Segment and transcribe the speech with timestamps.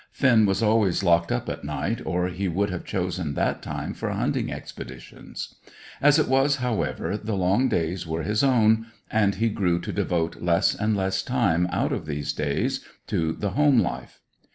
[0.11, 4.09] Finn was always locked up at night, or he would have chosen that time for
[4.09, 5.53] hunting expeditions.
[6.01, 10.41] As it was, however, the long days were his own, and he grew to devote
[10.41, 14.19] less and less time out of these days to the home life.